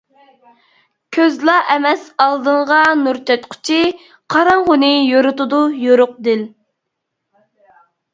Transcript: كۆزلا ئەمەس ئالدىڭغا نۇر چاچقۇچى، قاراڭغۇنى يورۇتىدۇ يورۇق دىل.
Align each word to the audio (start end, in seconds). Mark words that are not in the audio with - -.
كۆزلا 1.15 1.57
ئەمەس 1.73 2.05
ئالدىڭغا 2.23 2.79
نۇر 3.01 3.19
چاچقۇچى، 3.31 3.77
قاراڭغۇنى 4.35 4.89
يورۇتىدۇ 5.11 5.61
يورۇق 5.83 6.17
دىل. 6.29 6.43